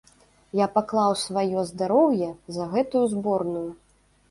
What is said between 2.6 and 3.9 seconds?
гэтую зборную.